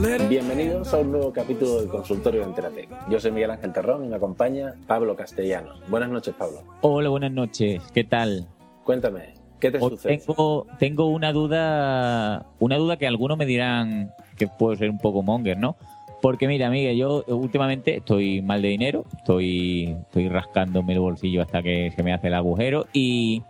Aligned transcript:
Bienvenidos 0.00 0.94
a 0.94 0.98
un 0.98 1.12
nuevo 1.12 1.30
capítulo 1.30 1.78
del 1.78 1.90
consultorio 1.90 2.40
de 2.40 2.46
Enteratec. 2.46 2.88
Yo 3.10 3.20
soy 3.20 3.32
Miguel 3.32 3.50
Ángel 3.50 3.70
Terrón 3.70 4.02
y 4.02 4.08
me 4.08 4.16
acompaña 4.16 4.74
Pablo 4.86 5.14
Castellanos. 5.14 5.78
Buenas 5.90 6.08
noches, 6.08 6.34
Pablo. 6.38 6.62
Hola, 6.80 7.10
buenas 7.10 7.32
noches. 7.32 7.82
¿Qué 7.92 8.02
tal? 8.04 8.48
Cuéntame, 8.84 9.34
¿qué 9.60 9.70
te 9.70 9.78
sucede? 9.78 10.16
Tengo, 10.16 10.66
tengo 10.78 11.06
una 11.08 11.34
duda, 11.34 12.46
una 12.60 12.78
duda 12.78 12.96
que 12.96 13.06
algunos 13.06 13.36
me 13.36 13.44
dirán 13.44 14.14
que 14.38 14.48
puedo 14.48 14.74
ser 14.74 14.88
un 14.88 14.96
poco 14.96 15.22
monger, 15.22 15.58
¿no? 15.58 15.76
Porque 16.22 16.48
mira, 16.48 16.70
Miguel, 16.70 16.96
yo 16.96 17.22
últimamente 17.26 17.98
estoy 17.98 18.40
mal 18.40 18.62
de 18.62 18.68
dinero, 18.68 19.04
estoy, 19.18 19.98
estoy 20.00 20.30
rascándome 20.30 20.94
el 20.94 21.00
bolsillo 21.00 21.42
hasta 21.42 21.62
que 21.62 21.92
se 21.94 22.02
me 22.02 22.14
hace 22.14 22.28
el 22.28 22.34
agujero 22.34 22.86
y 22.94 23.42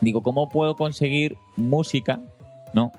digo, 0.00 0.24
¿cómo 0.24 0.48
puedo 0.48 0.74
conseguir 0.74 1.36
música, 1.54 2.18
no? 2.74 2.90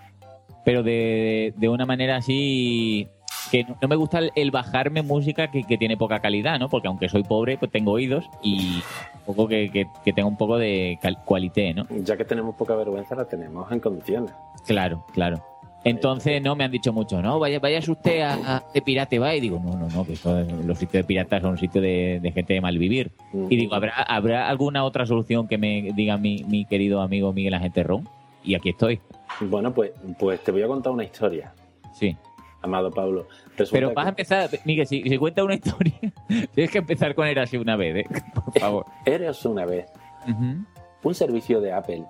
Pero 0.64 0.84
de, 0.84 1.54
de 1.58 1.70
una 1.70 1.86
manera 1.86 2.18
así 2.18 3.08
que 3.52 3.64
no, 3.82 3.88
me 3.88 3.96
gusta 3.96 4.20
el, 4.36 4.52
bajarme 4.52 5.02
música 5.02 5.50
que, 5.50 5.64
que 5.64 5.78
tiene 5.78 5.98
poca 5.98 6.20
calidad, 6.20 6.60
¿no? 6.60 6.70
Porque 6.70 6.88
aunque 6.88 7.10
soy 7.10 7.24
pobre, 7.24 7.58
pues 7.58 7.72
tengo 7.72 7.92
oídos 7.94 8.30
y 8.44 8.82
un 9.16 9.36
poco 9.36 9.48
que, 9.48 9.70
que, 9.72 9.88
que 10.06 10.14
tenga 10.14 10.28
un 10.28 10.38
poco 10.38 10.58
de 10.58 11.00
cualité, 11.26 11.74
¿no? 11.74 11.88
Ya 12.04 12.16
que 12.18 12.26
tenemos 12.26 12.56
poca 12.56 12.76
vergüenza, 12.76 13.16
la 13.16 13.26
tenemos 13.26 13.72
en 13.72 13.80
condiciones. 13.80 14.32
Claro, 14.68 15.06
claro. 15.14 15.44
Entonces 15.86 16.42
no 16.42 16.58
me 16.58 16.66
han 16.66 16.72
dicho 16.72 16.92
mucho, 16.92 17.22
no, 17.22 17.40
vaya, 17.40 17.58
vaya 17.60 17.80
usted 17.80 18.20
a, 18.22 18.58
a- 18.58 18.64
de 18.74 18.82
pirate, 18.82 19.18
va. 19.18 19.34
Y 19.34 19.40
digo, 19.40 19.62
no, 19.64 19.78
no, 19.78 19.88
no, 19.88 20.06
que 20.06 20.14
eso- 20.14 20.44
los 20.66 20.78
sitios 20.78 21.04
de 21.04 21.08
piratas 21.08 21.42
son 21.42 21.58
sitios 21.58 21.82
de, 21.82 22.20
de 22.22 22.32
gente 22.34 22.54
de 22.54 22.62
mal 22.62 22.78
vivir. 22.78 23.12
Y 23.50 23.56
digo, 23.56 23.74
¿habrá, 23.76 23.94
¿habrá 23.94 24.50
alguna 24.50 24.84
otra 24.84 25.06
solución 25.06 25.48
que 25.48 25.58
me 25.58 25.94
diga 25.96 26.18
mi, 26.18 26.44
mi 26.44 26.66
querido 26.66 27.02
amigo 27.02 27.32
Miguel 27.32 27.54
Ángel 27.54 27.72
Terrón? 27.72 28.10
Y 28.44 28.56
aquí 28.56 28.70
estoy. 28.70 29.00
Bueno, 29.42 29.74
pues, 29.74 29.92
pues 30.18 30.44
te 30.44 30.52
voy 30.52 30.64
a 30.64 30.68
contar 30.68 30.92
una 30.94 31.04
historia, 31.04 31.54
Sí. 31.94 32.18
amado 32.62 32.92
Pablo. 32.92 33.28
Pero 33.72 33.94
vas 33.94 34.04
a 34.08 34.16
que 34.16 34.22
empezar, 34.22 34.50
Miguel, 34.66 34.88
si, 34.88 35.02
si 35.04 35.18
cuenta 35.18 35.44
una 35.44 35.56
historia, 35.56 35.94
tienes 36.54 36.72
que 36.72 36.78
empezar 36.80 37.16
con 37.16 37.26
así 37.38 37.58
una 37.58 37.76
vez, 37.76 38.06
¿eh? 38.06 38.10
Por 38.34 38.60
favor. 38.60 38.86
eres 39.06 39.46
una 39.46 39.66
vez 39.66 39.86
Ujú. 40.28 40.66
un 41.04 41.16
servicio 41.16 41.62
de 41.62 41.72
Apple 41.74 42.04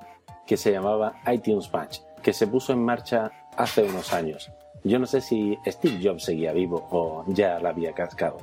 que 0.47 0.57
se 0.57 0.71
llamaba 0.71 1.13
iTunes 1.31 1.71
Match, 1.71 1.99
que 2.23 2.33
se 2.33 2.47
puso 2.47 2.73
en 2.73 2.83
marcha 2.83 3.31
hace 3.57 3.83
unos 3.83 4.13
años. 4.13 4.51
Yo 4.83 4.97
no 4.97 5.05
sé 5.05 5.21
si 5.21 5.57
Steve 5.67 5.99
Jobs 6.01 6.23
seguía 6.23 6.53
vivo 6.53 6.87
o 6.89 7.23
ya 7.27 7.59
la 7.59 7.69
había 7.69 7.91
cascado, 7.93 8.37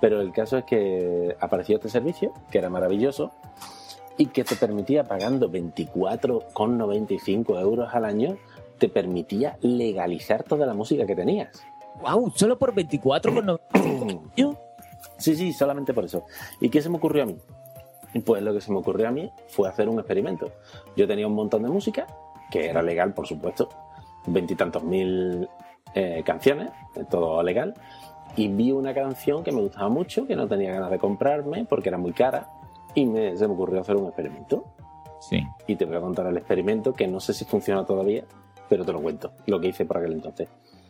pero 0.00 0.20
el 0.20 0.32
caso 0.32 0.58
es 0.58 0.64
que 0.64 1.34
apareció 1.40 1.76
este 1.76 1.88
servicio, 1.88 2.34
que 2.50 2.58
era 2.58 2.68
maravilloso, 2.68 3.32
y 4.18 4.26
que 4.26 4.44
te 4.44 4.56
permitía, 4.56 5.04
pagando 5.04 5.50
24,95 5.50 7.60
euros 7.60 7.94
al 7.94 8.04
año, 8.04 8.36
te 8.78 8.88
permitía 8.88 9.56
legalizar 9.62 10.42
toda 10.42 10.66
la 10.66 10.74
música 10.74 11.06
que 11.06 11.16
tenías. 11.16 11.62
Wow, 12.02 12.32
solo 12.34 12.58
por 12.58 12.74
24 12.74 13.34
con 13.34 13.46
no- 13.46 13.60
yo. 14.36 14.54
Sí, 15.16 15.34
sí, 15.34 15.52
solamente 15.52 15.92
por 15.94 16.04
eso. 16.04 16.24
¿Y 16.60 16.68
qué 16.68 16.80
se 16.80 16.88
me 16.88 16.96
ocurrió 16.96 17.24
a 17.24 17.26
mí? 17.26 17.36
Pues 18.24 18.40
lo 18.42 18.52
que 18.54 18.60
se 18.60 18.70
me 18.70 18.78
ocurrió 18.78 19.08
a 19.08 19.10
mí 19.10 19.30
fue 19.48 19.68
hacer 19.68 19.88
un 19.88 19.98
experimento. 19.98 20.52
Yo 20.96 21.08
tenía 21.08 21.26
un 21.26 21.34
montón 21.34 21.62
de 21.64 21.68
música, 21.68 22.06
que 22.52 22.66
era 22.68 22.82
legal, 22.82 23.14
por 23.14 23.26
supuesto, 23.26 23.68
veintitantos 24.26 24.84
mil 24.84 25.48
eh, 25.94 26.22
canciones, 26.24 26.70
todo 27.10 27.42
legal, 27.42 27.74
y 28.36 28.46
vi 28.48 28.70
una 28.70 28.94
canción 28.94 29.42
que 29.42 29.50
me 29.50 29.60
gustaba 29.60 29.88
mucho, 29.88 30.24
que 30.26 30.36
no 30.36 30.46
tenía 30.46 30.72
ganas 30.72 30.90
de 30.90 30.98
comprarme 31.00 31.64
porque 31.64 31.88
era 31.88 31.98
muy 31.98 32.12
cara, 32.12 32.48
y 33.00 33.06
me- 33.06 33.36
se 33.36 33.46
me 33.46 33.54
ocurrió 33.54 33.80
hacer 33.80 33.96
un 33.96 34.06
experimento. 34.06 34.64
Sí. 35.20 35.42
Y 35.66 35.76
te 35.76 35.84
voy 35.84 35.96
a 35.96 36.00
contar 36.00 36.26
el 36.26 36.36
experimento, 36.36 36.92
que 36.94 37.06
no 37.08 37.20
sé 37.20 37.32
si 37.34 37.44
funciona 37.44 37.84
todavía, 37.84 38.24
pero 38.68 38.84
te 38.84 38.92
lo 38.92 39.00
cuento, 39.00 39.32
lo 39.46 39.60
que 39.60 39.68
hice 39.68 39.84
por 39.84 39.98
aquel 39.98 40.12
entonces. 40.12 40.48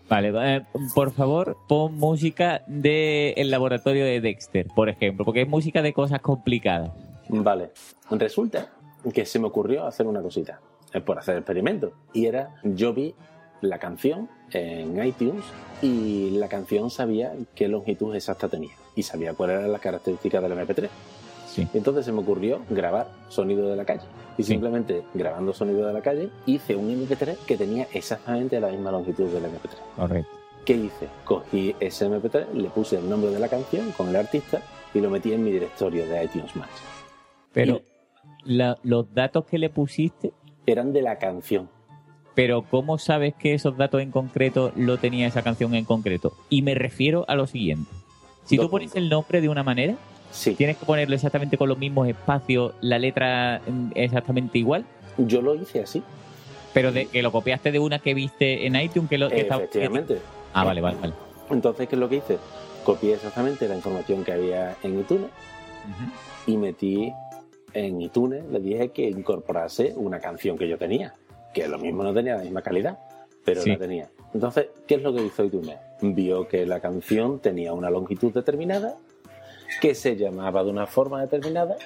Vale, 0.09 0.33
eh, 0.57 0.65
por 0.95 1.13
favor, 1.13 1.57
pon 1.69 1.95
música 1.99 2.63
del 2.67 3.51
laboratorio 3.51 4.05
de 4.05 4.21
Dexter, 4.21 4.67
por 4.75 4.89
ejemplo, 4.89 5.25
porque 5.25 5.43
es 5.43 5.49
música 5.49 5.83
de 5.83 5.93
cosas 5.93 6.21
complicadas. 6.21 6.91
Vale, 7.29 7.71
resulta 8.11 8.71
que 9.13 9.27
se 9.27 9.39
me 9.39 9.47
ocurrió 9.47 9.87
hacer 9.87 10.07
una 10.07 10.23
cosita, 10.23 10.61
eh, 10.95 11.01
por 11.01 11.19
hacer 11.19 11.37
experimento. 11.37 11.93
Y 12.15 12.25
era, 12.27 12.55
yo 12.65 12.95
vi 12.95 13.15
la 13.61 13.79
canción 13.79 14.29
en 14.53 15.03
iTunes 15.05 15.45
y 15.83 16.31
la 16.39 16.49
canción 16.49 16.89
sabía 16.91 17.33
qué 17.55 17.69
longitud 17.69 18.15
exacta 18.15 18.49
tenía 18.49 18.71
y 18.97 19.03
sabía 19.03 19.35
cuáles 19.35 19.59
eran 19.59 19.73
las 19.73 19.81
características 19.81 20.43
del 20.43 20.53
MP3. 20.53 20.89
Sí. 21.49 21.67
Entonces 21.75 22.05
se 22.05 22.13
me 22.13 22.21
ocurrió 22.21 22.61
grabar 22.71 23.09
sonido 23.29 23.69
de 23.69 23.77
la 23.77 23.85
calle. 23.85 24.03
Y 24.37 24.43
Sí. 24.43 24.53
simplemente 24.53 25.03
grabando 25.15 25.53
sonido 25.53 25.87
de 25.87 25.93
la 25.93 26.01
calle 26.03 26.31
hice 26.47 26.77
un 26.77 26.91
MP3 26.91 27.37
que 27.47 27.57
tenía 27.57 27.89
exactamente 27.93 28.61
la 28.61 28.69
misma 28.69 28.93
longitud 28.93 29.27
del 29.29 29.45
MP3. 29.47 29.77
Correcto. 29.97 30.31
¿Qué 30.65 30.75
hice? 30.75 31.09
Cogí 31.25 31.75
ese 31.81 32.07
MP3, 32.07 32.53
le 32.53 32.69
puse 32.69 32.99
el 32.99 33.09
nombre 33.09 33.31
de 33.31 33.39
la 33.39 33.49
canción 33.49 33.91
con 33.93 34.09
el 34.09 34.17
artista 34.17 34.61
y 34.95 35.01
lo 35.01 35.09
metí 35.11 35.33
en 35.33 35.43
mi 35.43 35.51
directorio 35.51 36.07
de 36.07 36.25
iTunes 36.25 36.55
Match. 36.55 36.69
Pero 37.53 37.81
la- 38.45 38.79
los 38.83 39.13
datos 39.15 39.47
que 39.47 39.59
le 39.59 39.71
pusiste, 39.71 40.33
Eran 40.67 40.93
de 40.93 41.01
la 41.03 41.19
canción. 41.19 41.69
pero 42.35 42.63
¿cómo 42.63 42.99
sabes 42.99 43.35
que 43.35 43.55
esos 43.55 43.77
datos 43.77 44.03
en 44.03 44.11
concreto 44.11 44.71
lo 44.77 44.99
tenía 44.99 45.27
esa 45.27 45.43
canción 45.43 45.75
en 45.75 45.85
concreto? 45.87 46.35
Y 46.51 46.61
me 46.63 46.75
refiero 46.75 47.25
a 47.29 47.35
lo 47.35 47.47
siguiente. 47.47 47.91
Si 48.45 48.57
Dos 48.57 48.67
tú 48.67 48.71
pones 48.71 48.89
puntos. 48.89 49.03
el 49.03 49.09
nombre 49.09 49.41
de 49.41 49.49
una 49.49 49.63
manera, 49.63 49.97
Sí. 50.31 50.55
tienes 50.55 50.77
que 50.77 50.87
ponerlo 50.87 51.15
exactamente 51.15 51.57
con 51.59 51.69
los 51.69 51.79
mismos 51.79 52.09
espacios, 52.09 52.75
la 52.81 52.99
letra 52.99 53.61
mm, 53.67 53.91
exactamente 53.95 54.59
igual, 54.59 54.85
Yo 55.17 55.41
lo 55.43 55.55
hice 55.55 55.81
así. 55.83 56.03
pero 56.75 56.93
de 56.93 57.07
que 57.07 57.23
lo 57.23 57.33
copiaste 57.33 57.73
de 57.73 57.79
una 57.79 57.99
que 57.99 58.15
viste 58.15 58.67
en 58.67 58.77
iTunes 58.77 59.09
que 59.09 59.19
lo 59.19 59.29
que 59.31 59.41
estaba- 59.41 59.63
Efectivamente. 59.63 60.19
Ah, 60.53 60.65
vale, 60.65 60.81
vale, 60.81 60.97
vale. 61.01 61.13
Entonces, 61.51 61.89
¿qué 61.89 61.97
es 61.97 62.01
lo 62.01 62.09
que 62.09 62.17
hice? 62.17 62.39
Copié 62.85 63.15
exactamente 63.15 63.67
la 63.69 63.75
información 63.77 64.25
que 64.25 64.33
había 64.33 64.77
en 64.83 65.01
iTunes 65.01 65.25
Ujú. 65.27 66.53
y 66.53 66.57
metí 66.57 67.13
en 67.75 68.01
iTunes, 68.01 68.45
le 68.51 68.61
dije 68.61 68.91
que 68.91 69.09
incorporase 69.09 69.93
una 69.97 70.21
canción 70.21 70.57
que 70.57 70.69
yo 70.69 70.79
tenía, 70.79 71.15
que 71.53 71.67
lo 71.69 71.79
mismo 71.79 72.03
no 72.03 72.13
tenía 72.15 72.37
la 72.37 72.43
misma 72.43 72.63
calidad, 72.63 72.99
pero 73.45 73.63
Sí. 73.63 73.71
la 73.71 73.79
tenía. 73.79 74.09
Entonces, 74.35 74.67
¿qué 74.87 74.97
es 74.97 75.03
lo 75.03 75.15
que 75.15 75.25
hizo 75.25 75.45
iTunes? 75.45 75.77
Vio 76.01 76.47
que 76.49 76.65
la 76.67 76.81
canción 76.81 77.41
tenía 77.41 77.73
una 77.73 77.91
longitud 77.91 78.33
determinada, 78.33 78.95
que 79.81 79.95
se 79.95 80.17
llamaba 80.17 80.65
de 80.65 80.71
una 80.71 80.87
forma 80.87 81.21
determinada, 81.21 81.77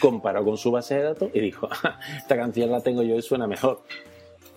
comparó 0.00 0.44
con 0.44 0.56
su 0.56 0.70
base 0.70 0.96
de 0.96 1.02
datos 1.02 1.30
y 1.32 1.40
dijo, 1.40 1.68
"Ah, 1.82 1.98
esta 2.16 2.36
canción 2.36 2.70
la 2.70 2.80
tengo 2.80 3.02
yo 3.02 3.16
y 3.16 3.22
suena 3.22 3.46
mejor. 3.46 3.82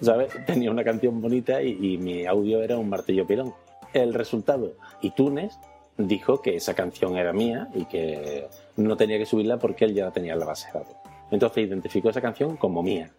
¿Sabes? 0.01 0.33
Tenía 0.45 0.71
una 0.71 0.83
canción 0.83 1.21
bonita 1.21 1.61
y, 1.61 1.97
mi 1.97 2.25
audio 2.25 2.61
era 2.61 2.77
un 2.77 2.89
martillo 2.89 3.27
pilón. 3.27 3.53
El 3.93 4.13
resultado, 4.13 4.73
iTunes 5.01 5.57
dijo 5.97 6.41
que 6.41 6.55
esa 6.55 6.73
canción 6.73 7.17
era 7.17 7.33
mía 7.33 7.67
y 7.75 7.85
que 7.85 8.47
no 8.77 8.95
tenía 8.95 9.17
que 9.17 9.25
subirla 9.25 9.59
porque 9.59 9.85
él 9.85 9.93
ya 9.93 10.05
la 10.05 10.11
tenía 10.11 10.33
en 10.33 10.39
la 10.39 10.45
base 10.45 10.67
de 10.67 10.79
datos. 10.79 10.95
Entonces 11.31 11.67
identificó 11.67 12.09
esa 12.09 12.21
canción 12.21 12.55
como 12.55 12.81
mía. 12.81 13.11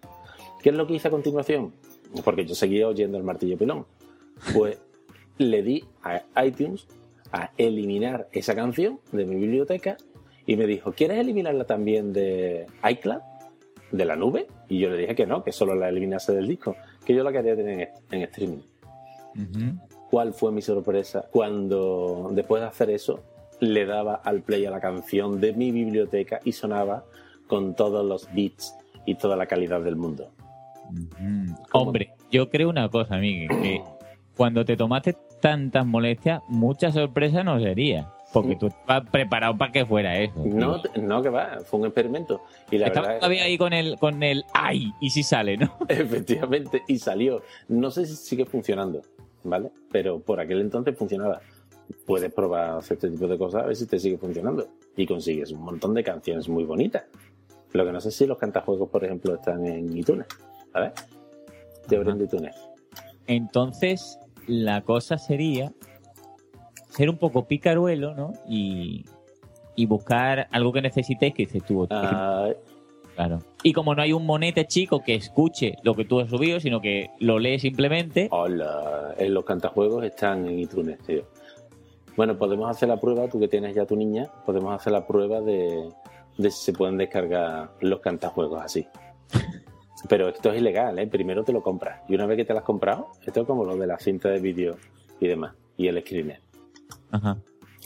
¿Qué 0.63 0.71
es 0.71 0.75
lo 0.75 0.87
que 0.87 0.95
hice 0.95 1.09
a 1.09 1.11
continuación? 1.11 1.75
Porque 2.25 2.47
yo 2.47 2.55
seguía 2.55 2.89
oyendo 2.89 3.19
el 3.19 3.25
martillo 3.25 3.59
pilón. 3.59 3.87
Pues 4.55 4.79
le 5.37 5.63
di 5.63 5.85
a 6.03 6.23
iTunes 6.45 6.87
a 7.33 7.51
eliminar 7.57 8.29
esa 8.33 8.55
canción 8.55 9.01
de 9.13 9.25
mi 9.25 9.37
biblioteca 9.37 9.97
y 10.47 10.57
me 10.57 10.67
dijo, 10.67 10.93
¿quieres 10.93 11.19
eliminarla 11.19 11.65
también 11.65 12.13
de 12.13 12.67
iCloud? 12.89 13.21
¿De 13.93 14.05
la 14.05 14.17
nube? 14.17 14.47
Y 14.69 14.79
yo 14.79 14.91
le 14.91 14.99
dije 14.99 15.15
que 15.15 15.27
no, 15.27 15.43
que 15.45 15.53
solo 15.53 15.75
la 15.75 15.89
eliminase 15.89 16.33
del 16.33 16.49
disco, 16.49 16.77
que 17.05 17.15
yo 17.15 17.23
la 17.23 17.33
quería 17.33 17.57
tener 17.57 17.81
en, 17.81 17.89
en 18.11 18.23
streaming. 18.23 18.59
¿Cuál 20.11 20.33
fue 20.33 20.51
mi 20.51 20.61
sorpresa 20.63 21.27
cuando 21.31 22.31
después 22.33 22.63
de 22.63 22.69
hacer 22.69 22.91
eso 22.91 23.23
le 23.61 23.87
daba 23.87 24.15
al 24.15 24.43
play 24.43 24.65
a 24.67 24.71
la 24.71 24.81
canción 24.81 25.41
de 25.41 25.53
mi 25.53 25.71
biblioteca 25.71 26.41
y 26.45 26.53
sonaba 26.53 27.05
con 27.47 27.75
todos 27.75 28.05
los 28.05 28.33
beats 28.35 28.75
y 29.07 29.15
toda 29.15 29.37
la 29.37 29.47
calidad 29.47 29.81
del 29.81 29.97
mundo? 29.97 30.31
Hombre, 31.73 32.15
yo 32.31 32.49
creo 32.51 32.69
una 32.71 32.89
cosa, 32.89 33.19
Miguel, 33.19 33.49
que 33.63 33.83
cuando 34.37 34.65
te 34.65 34.77
tomaste 34.77 35.17
tantas 35.41 35.87
molestias, 35.87 36.43
mucha 36.49 36.93
sorpresa 36.93 37.43
no 37.45 37.61
sería. 37.61 38.13
Porque 38.33 38.55
tú 38.55 38.69
estabas 38.69 39.11
preparado 39.11 39.59
para 39.59 39.73
que 39.73 39.85
fuera 39.85 40.17
eso. 40.17 40.35
No, 40.45 40.81
no 41.03 41.23
que 41.23 41.29
va, 41.31 41.59
fue 41.65 41.81
un 41.81 41.87
experimento. 41.87 42.43
Y 42.71 42.79
la 42.79 42.87
Estaba 42.87 43.09
verdad, 43.09 43.21
todavía 43.21 43.45
ahí 43.45 43.59
con 43.59 43.73
el, 43.73 43.99
con 43.99 44.23
el 44.23 44.45
ay, 44.55 44.93
y 45.01 45.11
si 45.11 45.25
sale, 45.25 45.57
¿no? 45.57 45.77
efectivamente, 45.89 46.83
y 46.87 46.99
salió. 46.99 47.43
No 47.67 47.91
sé 47.91 48.07
si 48.07 48.15
sigue 48.15 48.45
funcionando, 48.45 49.03
¿vale? 49.43 49.73
Pero 49.91 50.21
por 50.21 50.39
aquel 50.39 50.61
entonces 50.61 50.97
funcionaba. 50.97 51.41
Puedes 52.07 52.33
probar 52.33 52.79
hacer 52.79 52.99
este 52.99 53.11
tipo 53.11 53.27
de 53.27 53.37
cosas 53.37 53.65
a 53.65 53.67
ver 53.67 53.75
si 53.75 53.87
te 53.87 53.99
sigue 53.99 54.17
funcionando. 54.17 54.69
Y 54.97 55.07
consigues 55.07 55.51
un 55.51 55.63
montón 55.63 55.93
de 55.95 56.05
canciones 56.05 56.49
muy 56.49 56.63
bonitas. 56.63 57.03
Lo 57.73 57.85
que 57.85 57.91
no 57.91 58.01
sé 58.01 58.13
si 58.13 58.27
los 58.27 58.39
cantajuegos, 58.39 58.89
por 58.91 59.05
ejemplo, 59.05 59.35
están 59.35 59.67
en 59.67 59.97
iTunes. 59.97 60.27
Abren 60.73 60.93
de 61.89 62.25
iTunes. 62.25 62.55
Entonces, 63.27 64.19
la 64.47 64.83
cosa 64.83 65.19
sería 65.19 65.73
ser 66.89 67.09
un 67.09 67.19
poco 67.19 67.47
picaruelo, 67.47 68.15
¿no? 68.15 68.33
Y, 68.49 69.05
y 69.77 69.87
buscar 69.87 70.49
algo 70.51 70.73
que 70.73 70.83
necesitéis, 70.83 71.35
que 71.35 71.47
dices 71.47 71.65
tú. 71.65 71.87
Ah, 71.91 72.49
Claro. 73.15 73.41
Y 73.63 73.75
como 73.75 73.95
no 73.95 74.01
hay 74.01 74.15
un 74.15 74.25
monete 74.25 74.67
chico 74.67 75.03
que 75.05 75.15
escuche 75.15 75.77
lo 75.83 75.95
que 75.95 76.07
tú 76.07 76.21
has 76.21 76.31
subido, 76.31 76.59
sino 76.59 76.81
que 76.81 77.11
lo 77.19 77.39
lee 77.39 77.59
simplemente. 77.59 78.29
Hola, 78.31 79.15
en 79.19 79.35
los 79.35 79.45
cantajuegos 79.45 80.05
están 80.05 80.47
en 80.47 80.59
iTunes, 80.59 80.99
tío. 81.01 81.25
Bueno, 82.17 82.39
podemos 82.39 82.71
hacer 82.71 82.89
la 82.89 82.99
prueba, 82.99 83.29
tú 83.29 83.39
que 83.39 83.49
tienes 83.49 83.75
ya 83.75 83.85
tu 83.85 83.97
niña, 83.97 84.31
podemos 84.47 84.75
hacer 84.75 84.93
la 84.93 85.07
prueba 85.07 85.41
de, 85.41 85.91
de 86.39 86.51
si 86.51 86.65
se 86.65 86.73
pueden 86.73 86.97
descargar 86.97 87.73
los 87.81 88.01
cantajuegos 88.01 88.63
así. 88.63 88.87
Pero 90.09 90.29
esto 90.29 90.51
es 90.53 90.61
ilegal, 90.61 90.99
¿eh? 90.99 91.07
Primero 91.07 91.45
te 91.45 91.53
lo 91.53 91.63
compras. 91.63 92.01
Y 92.09 92.15
una 92.15 92.27
vez 92.27 92.37
que 92.39 92.45
te 92.45 92.53
lo 92.53 92.61
has 92.61 92.65
comprado, 92.65 93.09
esto 93.27 93.43
es 93.43 93.47
como 93.47 93.65
lo 93.65 93.77
de 93.77 93.87
la 93.87 93.99
cinta 93.99 94.29
de 94.31 94.41
vídeo 94.41 94.77
y 95.21 95.29
demás. 95.29 95.55
Y 95.77 95.89
el 95.89 96.01
screener. 96.01 96.41
Ajá. 97.11 97.37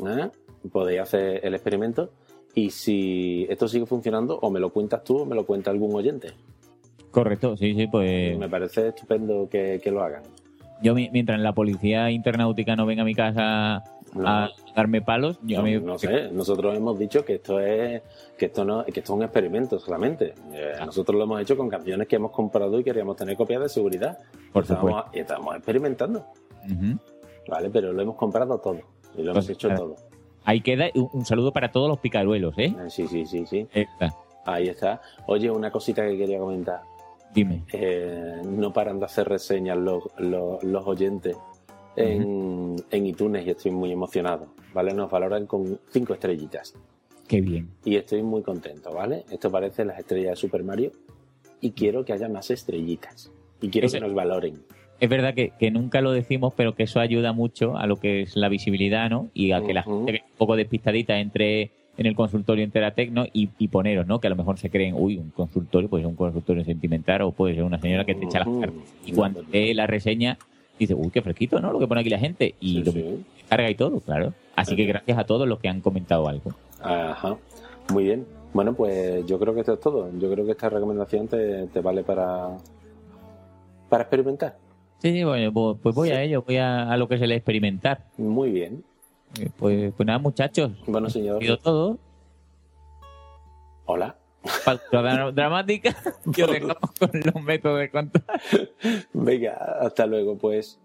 ¿eh? 0.07 0.31
Podéis 0.71 1.01
hacer 1.01 1.41
el 1.45 1.55
experimento. 1.55 2.11
Y 2.55 2.71
si 2.71 3.47
esto 3.51 3.67
sigue 3.67 3.85
funcionando, 3.87 4.39
o 4.41 4.49
me 4.51 4.61
lo 4.61 4.71
cuentas 4.73 5.03
tú 5.03 5.19
o 5.19 5.27
me 5.27 5.35
lo 5.35 5.45
cuenta 5.45 5.71
algún 5.73 5.93
oyente. 5.95 6.29
Correcto, 7.11 7.57
sí, 7.57 7.75
sí, 7.75 7.87
pues. 7.89 8.39
Me 8.39 8.49
parece 8.49 8.89
estupendo 8.89 9.49
que, 9.51 9.81
que 9.83 9.91
lo 9.91 10.03
hagan. 10.03 10.23
Yo, 10.83 10.95
mi- 10.95 11.11
mientras 11.11 11.41
la 11.41 11.53
policía 11.53 12.11
internautica 12.11 12.77
no 12.77 12.87
venga 12.87 13.03
a 13.03 13.05
mi 13.05 13.15
casa 13.15 13.83
No. 14.15 14.29
a 14.29 14.51
darme 14.77 15.03
palos, 15.03 15.39
yo 15.43 15.59
a 15.59 15.63
No, 15.63 15.67
mí. 15.67 15.79
no 15.81 15.99
sé, 15.99 16.31
nosotros 16.31 16.75
hemos 16.77 16.99
dicho 16.99 17.25
que 17.25 17.35
esto 17.35 17.59
es 17.61 18.01
que 18.39 18.47
esto 18.47 18.65
no 18.65 18.85
que 18.85 19.01
esto 19.01 19.13
es 19.13 19.17
un 19.17 19.23
experimento 19.25 19.79
solamente. 19.79 20.35
Eh, 20.53 20.73
nosotros 20.87 21.19
lo 21.19 21.25
hemos 21.25 21.41
hecho 21.43 21.57
con 21.57 21.69
canciones 21.69 22.07
que 22.07 22.17
hemos 22.17 22.31
comprado 22.31 22.79
y 22.79 22.85
queríamos 22.85 23.17
tener 23.17 23.37
copias 23.37 23.63
de 23.63 23.69
seguridad. 23.69 24.19
Por 24.53 24.63
estamos, 24.63 25.05
estamos 25.13 25.57
experimentando. 25.57 26.25
¿vale? 27.49 27.71
Pero 27.71 27.93
lo 27.93 28.03
hemos 28.03 28.17
comprado 28.17 28.59
todo 28.59 28.79
y 29.17 29.23
lo 29.23 29.33
hemos 29.33 29.47
Pues, 29.47 29.57
hecho 29.57 29.69
claro. 29.69 29.85
todo. 29.85 29.97
Ahí 30.45 30.61
queda 30.61 30.87
un, 30.95 31.09
un 31.13 31.25
saludo 31.25 31.53
para 31.53 31.73
todos 31.73 31.89
los 31.89 31.99
picaruelos, 31.99 32.55
¿eh? 32.59 32.67
Eh, 32.79 32.91
Sí, 32.91 33.07
sí, 33.09 33.25
sí, 33.27 33.47
sí. 33.47 33.67
Esta. 33.73 34.15
Ahí 34.45 34.69
está. 34.69 35.01
Oye, 35.27 35.51
una 35.51 35.71
cosita 35.71 36.07
que 36.07 36.17
quería 36.19 36.39
comentar. 36.39 36.81
Dime. 37.33 37.65
Eh, 37.73 38.43
no 38.45 38.73
paran 38.73 38.99
de 39.01 39.07
hacer 39.07 39.27
reseñas 39.29 39.77
los, 39.79 40.05
los, 40.19 40.63
los 40.63 40.87
oyentes 40.87 41.37
en, 41.97 42.77
en 42.91 43.07
iTunes 43.07 43.47
y 43.47 43.51
estoy 43.51 43.71
muy 43.71 43.93
emocionado, 43.93 44.49
¿vale? 44.73 44.93
Nos 44.95 45.11
valoran 45.11 45.47
con 45.47 45.79
cinco 45.91 46.15
estrellitas. 46.15 46.75
Qué 47.27 47.41
bien. 47.41 47.71
y 47.87 47.97
estoy 47.97 48.23
muy 48.23 48.43
contento, 48.43 48.93
¿vale? 48.93 49.25
Esto 49.31 49.51
parece 49.51 49.85
las 49.87 49.99
estrellas 49.99 50.31
de 50.33 50.37
Super 50.37 50.63
Mario 50.63 50.93
y 51.63 51.71
quiero 51.71 52.05
que 52.05 52.13
haya 52.13 52.29
más 52.29 52.51
estrellitas 52.51 53.33
y 53.63 53.69
quiero 53.71 53.89
que 53.89 53.99
nos 54.01 54.13
valoren. 54.13 54.63
Es 55.01 55.09
verdad 55.09 55.35
que, 55.35 55.53
que 55.59 55.71
nunca 55.71 56.03
lo 56.03 56.13
decimos, 56.13 56.53
pero 56.55 56.75
que 56.75 56.83
eso 56.83 57.01
ayuda 57.01 57.33
mucho 57.33 57.79
a 57.79 57.87
lo 57.87 57.97
que 57.97 58.23
es 58.23 58.37
la 58.37 58.49
visibilidad, 58.51 59.09
¿no? 59.09 59.31
Y 59.33 59.53
a 59.53 59.63
que 59.65 59.73
la 59.73 59.81
Ujú. 59.87 59.99
gente 60.07 60.13
que 60.13 60.19
es 60.19 60.25
un 60.25 60.37
poco 60.39 60.55
despistadita 60.57 61.19
entre 61.19 61.71
en 61.97 62.07
el 62.07 62.15
consultorio 62.15 62.63
Interatec, 62.65 63.11
¿no? 63.11 63.25
Y, 63.33 63.49
y 63.59 63.69
poneros, 63.69 64.07
¿no? 64.07 64.21
Que 64.21 64.27
a 64.27 64.31
lo 64.31 64.37
mejor 64.37 64.59
se 64.59 64.69
creen, 64.69 64.95
uy, 64.97 65.17
un 65.17 65.31
consultorio, 65.31 65.89
puede 65.89 66.03
ser 66.03 66.11
un 66.11 66.17
consultorio 66.17 66.63
sentimental 66.65 67.23
o 67.23 67.33
puede 67.33 67.55
ser 67.55 67.65
una 67.65 67.81
señora 67.81 68.05
que 68.05 68.15
te 68.15 68.27
echa 68.27 68.41
las 68.41 68.49
cartas. 68.49 68.83
Y 69.07 69.13
cuando 69.13 69.43
lee 69.51 69.73
la 69.75 69.87
reseña, 69.87 70.37
dice, 70.79 70.95
uy, 70.95 71.11
qué 71.11 71.23
fresquito, 71.23 71.61
¿no? 71.61 71.73
Lo 71.73 71.79
que 71.79 71.87
pone 71.87 72.01
aquí 72.01 72.11
la 72.11 72.19
gente. 72.19 72.55
Y 72.61 72.79
Sí, 72.79 72.85
lo 72.85 72.93
sí. 72.93 73.25
carga 73.49 73.71
y 73.71 73.75
todo, 73.75 74.01
claro. 74.01 74.33
Así 74.57 74.77
que 74.77 74.85
gracias 74.85 75.19
a 75.19 75.25
todos 75.25 75.47
los 75.49 75.59
que 75.61 75.69
han 75.69 75.81
comentado 75.81 76.29
algo. 76.29 76.53
Ajá, 76.81 77.37
muy 77.93 78.05
bien. 78.05 78.27
Bueno, 78.53 78.75
pues 78.75 79.27
yo 79.27 79.39
creo 79.39 79.53
que 79.55 79.61
esto 79.61 79.73
es 79.75 79.81
todo. 79.81 80.09
Yo 80.19 80.31
creo 80.31 80.45
que 80.45 80.53
esta 80.53 80.69
recomendación 80.69 81.27
te, 81.29 81.67
te 81.69 81.81
vale 81.81 82.05
para, 82.05 82.51
para 83.89 84.03
experimentar. 84.05 84.57
Sí, 84.99 85.13
sí, 85.13 85.25
bueno, 85.25 85.53
pues, 85.53 85.77
pues 85.83 85.95
voy 85.95 86.09
Sí. 86.09 86.15
a 86.15 86.23
ello, 86.23 86.43
voy 86.47 86.57
a, 86.59 86.91
a 86.91 86.97
lo 86.97 87.09
que 87.09 87.17
es 87.17 87.23
el 87.23 87.33
experimentar. 87.33 88.05
Muy 88.17 88.51
bien. 88.51 88.85
Eh, 89.41 89.51
Pues, 89.59 89.93
pues 89.97 90.07
nada, 90.07 90.19
muchachos, 90.21 90.71
Bueno, 90.87 91.09
ha 91.09 91.11
señor. 91.11 91.43
sido 91.43 91.59
todo. 91.59 91.99
Hola. 93.87 94.17
Pausa 94.65 94.85
dra- 95.03 95.33
dramática 95.33 95.97
y 96.37 96.43
os 96.43 96.51
dejamos 96.51 96.91
con 96.99 97.11
los 97.13 97.43
métodos 97.43 97.81
de 97.81 97.91
control. 97.91 98.25
Venga, 99.13 99.55
hasta 99.81 100.07
luego, 100.07 100.37
pues. 100.37 100.79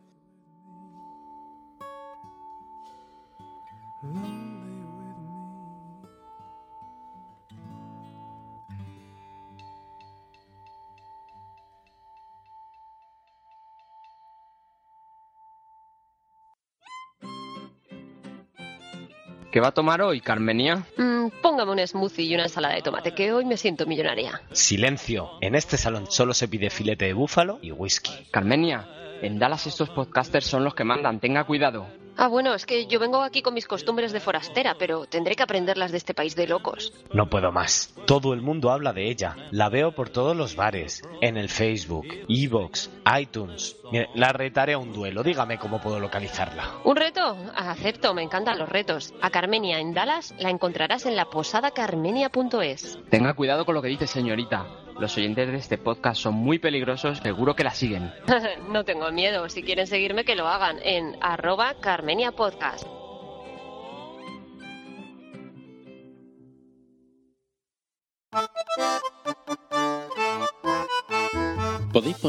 ¿Qué 19.52 19.60
va 19.60 19.70
a 19.70 19.74
tomar 19.74 20.02
hoy, 20.02 20.22
Carmenia? 20.22 20.86
Mm, 20.98 21.19
póngame 21.30 21.72
un 21.72 21.88
smoothie 21.88 22.26
y 22.26 22.36
una 22.36 22.44
ensalada 22.44 22.76
de 22.76 22.82
tomate, 22.82 23.14
que 23.14 23.32
hoy 23.34 23.46
me 23.46 23.58
siento 23.58 23.86
millonaria. 23.86 24.42
Silencio. 24.52 25.32
En 25.42 25.56
este 25.56 25.78
salón 25.78 26.08
solo 26.10 26.34
se 26.34 26.48
pide 26.48 26.70
filete 26.70 27.06
de 27.06 27.14
búfalo 27.14 27.60
y 27.62 27.72
whisky. 27.72 28.12
Carmenia, 28.32 28.88
en 29.22 29.40
Dallas 29.40 29.68
estos 29.68 29.90
podcasters 29.90 30.46
son 30.46 30.64
los 30.64 30.76
que 30.76 30.84
mandan, 30.84 31.20
tenga 31.20 31.44
cuidado. 31.44 31.88
Ah, 32.22 32.28
bueno, 32.28 32.54
es 32.54 32.66
que 32.66 32.86
yo 32.86 33.00
vengo 33.00 33.22
aquí 33.22 33.42
con 33.42 33.54
mis 33.54 33.66
costumbres 33.66 34.12
de 34.12 34.20
forastera, 34.20 34.76
pero 34.78 35.06
tendré 35.06 35.38
que 35.38 35.44
aprenderlas 35.44 35.92
de 35.92 35.98
este 35.98 36.14
país 36.14 36.36
de 36.36 36.48
locos. 36.48 36.92
No 37.14 37.30
puedo 37.30 37.54
más. 37.54 37.96
Todo 38.06 38.34
el 38.34 38.42
mundo 38.42 38.72
habla 38.72 38.92
de 38.92 39.10
ella. 39.10 39.38
La 39.52 39.70
veo 39.70 39.96
por 39.96 40.10
todos 40.10 40.36
los 40.36 40.58
bares, 40.58 41.02
en 41.22 41.38
el 41.38 41.48
Facebook, 41.48 42.06
Evox, 42.28 42.90
iTunes. 43.18 43.78
Mire, 43.94 44.10
la 44.16 44.34
retaré 44.34 44.74
a 44.74 44.80
un 44.80 44.92
duelo. 44.92 45.24
Dígame 45.24 45.58
cómo 45.60 45.80
puedo 45.80 45.98
localizarla. 46.02 46.82
¿Un 46.84 46.98
reto? 46.98 47.38
Acepto, 47.56 48.14
me 48.14 48.22
encantan 48.22 48.60
los 48.60 48.68
retos. 48.68 49.14
A 49.22 49.30
Carmenia 49.30 49.80
en 49.80 49.94
Dallas 49.94 50.36
la 50.40 50.50
encontrarás 50.50 51.06
en 51.06 51.16
la 51.16 51.30
posada 51.30 51.72
carmenia.es. 51.72 53.00
Tenga 53.10 53.34
cuidado 53.34 53.66
con 53.66 53.76
lo 53.76 53.82
que 53.82 53.88
dice, 53.88 54.08
señorita. 54.08 54.68
Los 55.00 55.16
oyentes 55.18 55.48
de 55.50 55.58
este 55.58 55.78
podcast 55.78 56.22
son 56.22 56.34
muy 56.34 56.60
peligrosos, 56.60 57.20
seguro 57.20 57.56
que 57.56 57.64
la 57.64 57.72
siguen. 57.72 58.12
no 58.70 58.84
tengo 58.84 59.12
miedo, 59.12 59.48
si 59.48 59.64
quieren 59.64 59.88
seguirme 59.88 60.26
que 60.26 60.36
lo 60.36 60.48
hagan 60.48 60.78
en 60.84 61.16
arroba 61.22 61.76
Carmenia 61.80 62.34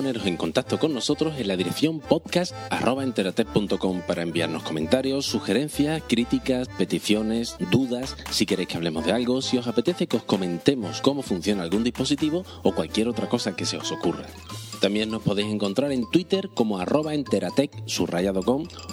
poneros 0.00 0.24
en 0.24 0.38
contacto 0.38 0.78
con 0.78 0.94
nosotros 0.94 1.34
en 1.36 1.46
la 1.46 1.58
dirección 1.58 2.00
podcast.enteratec.com 2.00 4.00
para 4.06 4.22
enviarnos 4.22 4.62
comentarios, 4.62 5.26
sugerencias, 5.26 6.02
críticas, 6.08 6.68
peticiones, 6.68 7.56
dudas, 7.70 8.16
si 8.30 8.46
queréis 8.46 8.70
que 8.70 8.78
hablemos 8.78 9.04
de 9.04 9.12
algo, 9.12 9.42
si 9.42 9.58
os 9.58 9.66
apetece 9.66 10.06
que 10.06 10.16
os 10.16 10.22
comentemos 10.22 11.02
cómo 11.02 11.20
funciona 11.20 11.64
algún 11.64 11.84
dispositivo 11.84 12.46
o 12.62 12.74
cualquier 12.74 13.08
otra 13.08 13.28
cosa 13.28 13.54
que 13.54 13.66
se 13.66 13.76
os 13.76 13.92
ocurra. 13.92 14.24
También 14.80 15.10
nos 15.10 15.20
podéis 15.20 15.52
encontrar 15.52 15.92
en 15.92 16.08
Twitter 16.10 16.48
como 16.54 16.78
arroba 16.78 17.12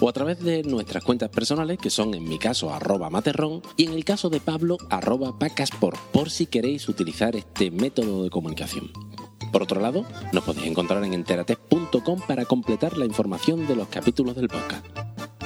o 0.02 0.10
a 0.10 0.14
través 0.14 0.44
de 0.44 0.64
nuestras 0.64 1.06
cuentas 1.06 1.30
personales 1.30 1.78
que 1.78 1.90
son 1.90 2.16
en 2.16 2.28
mi 2.28 2.38
caso 2.38 2.74
arroba 2.74 3.10
materrón 3.10 3.62
y 3.78 3.86
en 3.86 3.94
el 3.94 4.04
caso 4.04 4.30
de 4.30 4.42
Pablo 4.42 4.76
arroba 4.90 5.40
pacaspor 5.40 5.96
por 6.12 6.30
si 6.30 6.48
queréis 6.48 6.90
utilizar 6.90 7.38
este 7.38 7.72
método 7.72 8.24
de 8.24 8.30
comunicación. 8.30 9.07
Por 9.52 9.64
otro 9.64 9.82
lado, 9.82 10.06
nos 10.34 10.44
podéis 10.44 10.68
encontrar 10.68 11.04
en 11.04 11.14
enteratec.com 11.14 12.22
para 12.28 12.46
completar 12.46 12.98
la 12.98 13.06
información 13.06 13.68
de 13.68 13.76
los 13.76 13.88
capítulos 13.88 14.36
del 14.36 14.48
podcast. 14.50 14.86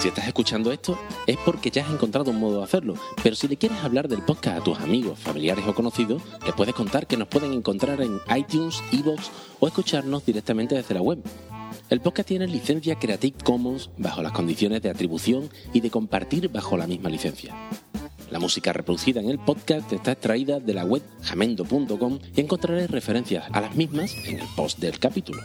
Si 0.01 0.07
estás 0.07 0.25
escuchando 0.27 0.71
esto 0.71 0.97
es 1.27 1.37
porque 1.45 1.69
ya 1.69 1.85
has 1.85 1.93
encontrado 1.93 2.31
un 2.31 2.39
modo 2.39 2.57
de 2.57 2.63
hacerlo, 2.63 2.95
pero 3.21 3.35
si 3.35 3.47
le 3.47 3.57
quieres 3.57 3.83
hablar 3.83 4.07
del 4.07 4.23
podcast 4.23 4.57
a 4.57 4.63
tus 4.63 4.79
amigos, 4.79 5.19
familiares 5.19 5.63
o 5.67 5.75
conocidos, 5.75 6.23
les 6.43 6.55
puedes 6.55 6.73
contar 6.73 7.05
que 7.05 7.17
nos 7.17 7.27
pueden 7.27 7.53
encontrar 7.53 8.01
en 8.01 8.19
iTunes, 8.35 8.81
Evox 8.91 9.29
o 9.59 9.67
escucharnos 9.67 10.25
directamente 10.25 10.73
desde 10.73 10.95
la 10.95 11.03
web. 11.03 11.19
El 11.91 12.01
podcast 12.01 12.29
tiene 12.29 12.47
licencia 12.47 12.97
Creative 12.97 13.37
Commons 13.43 13.91
bajo 13.97 14.23
las 14.23 14.31
condiciones 14.31 14.81
de 14.81 14.89
atribución 14.89 15.51
y 15.71 15.81
de 15.81 15.91
compartir 15.91 16.49
bajo 16.49 16.77
la 16.77 16.87
misma 16.87 17.09
licencia. 17.09 17.53
La 18.31 18.39
música 18.39 18.71
reproducida 18.71 19.19
en 19.19 19.29
el 19.29 19.39
podcast 19.39 19.91
está 19.91 20.13
extraída 20.13 20.61
de 20.61 20.73
la 20.73 20.85
web 20.85 21.03
jamendo.com 21.21 22.19
y 22.33 22.39
encontrarás 22.39 22.89
referencias 22.89 23.45
a 23.51 23.59
las 23.59 23.75
mismas 23.75 24.15
en 24.25 24.39
el 24.39 24.47
post 24.55 24.79
del 24.79 24.97
capítulo. 24.99 25.41